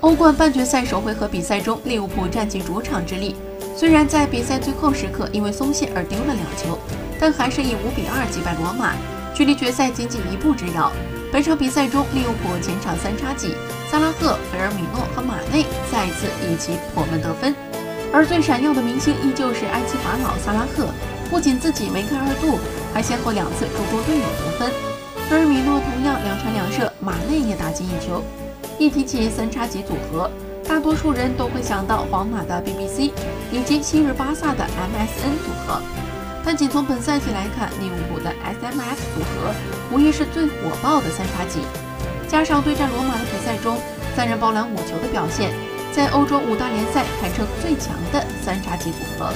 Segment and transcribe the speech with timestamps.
[0.00, 3.36] 欧冠半决赛首回合比赛中，利物浦占尽主场之力，
[3.76, 6.78] 虽然在比赛最后时刻因为松懈而丢了两球，
[7.20, 8.94] 但还是以五比二击败罗马，
[9.34, 10.90] 距离决赛仅仅一步之遥。
[11.30, 13.54] 本场比赛中，利物浦前场三叉戟
[13.90, 17.54] 萨拉赫、菲尔米诺和马内再次一起破门得分，
[18.10, 20.88] 而最闪耀的明星依旧是埃及法老萨拉赫，
[21.28, 22.58] 不仅自己梅开二度，
[22.94, 24.72] 还先后两次助攻队友得分。
[25.28, 28.24] 菲尔米诺同样两传两射，马内也打进一球。
[28.80, 30.30] 一提起三叉戟组合，
[30.66, 33.12] 大多数人都会想到皇马的 BBC
[33.52, 35.82] 以及昔日巴萨的 MSN 组合，
[36.42, 39.52] 但仅从本赛季来看，利物浦的 SMS 组合
[39.92, 41.60] 无疑是最火爆的三叉戟。
[42.26, 43.76] 加上对战罗马的比赛中
[44.16, 45.50] 三人包揽五球的表现，
[45.92, 49.30] 在欧洲五大联赛堪称最强的三叉戟组合。